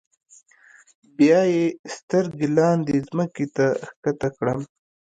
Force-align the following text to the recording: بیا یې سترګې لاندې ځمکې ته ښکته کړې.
بیا 1.17 1.41
یې 1.53 1.65
سترګې 1.95 2.47
لاندې 2.57 2.95
ځمکې 3.07 3.45
ته 3.55 3.65
ښکته 3.87 4.27
کړې. 4.37 4.55